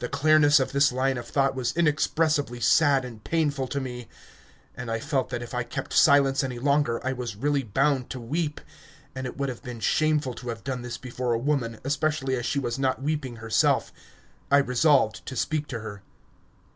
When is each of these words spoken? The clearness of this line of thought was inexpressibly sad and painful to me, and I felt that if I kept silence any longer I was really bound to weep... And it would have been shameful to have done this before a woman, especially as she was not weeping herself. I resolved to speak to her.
The 0.00 0.08
clearness 0.08 0.58
of 0.58 0.72
this 0.72 0.90
line 0.90 1.16
of 1.16 1.28
thought 1.28 1.54
was 1.54 1.72
inexpressibly 1.76 2.58
sad 2.58 3.04
and 3.04 3.22
painful 3.22 3.68
to 3.68 3.80
me, 3.80 4.08
and 4.76 4.90
I 4.90 4.98
felt 4.98 5.28
that 5.30 5.44
if 5.44 5.54
I 5.54 5.62
kept 5.62 5.92
silence 5.92 6.42
any 6.42 6.58
longer 6.58 7.00
I 7.06 7.12
was 7.12 7.36
really 7.36 7.62
bound 7.62 8.10
to 8.10 8.18
weep... 8.20 8.60
And 9.14 9.28
it 9.28 9.36
would 9.36 9.48
have 9.50 9.62
been 9.62 9.78
shameful 9.78 10.34
to 10.34 10.48
have 10.48 10.64
done 10.64 10.82
this 10.82 10.98
before 10.98 11.34
a 11.34 11.38
woman, 11.38 11.78
especially 11.84 12.34
as 12.34 12.44
she 12.44 12.58
was 12.58 12.80
not 12.80 13.00
weeping 13.00 13.36
herself. 13.36 13.92
I 14.50 14.56
resolved 14.58 15.24
to 15.26 15.36
speak 15.36 15.68
to 15.68 15.78
her. 15.78 16.02